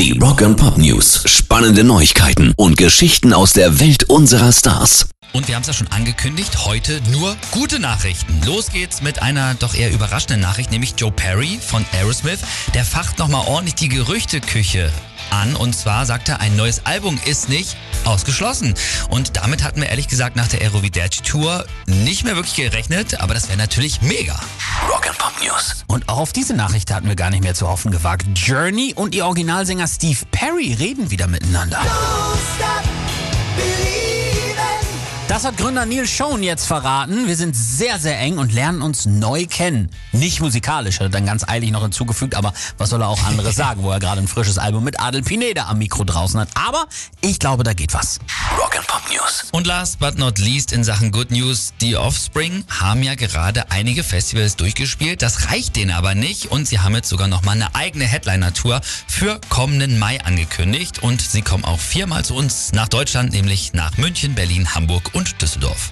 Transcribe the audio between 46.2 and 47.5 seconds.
hat. Aber ich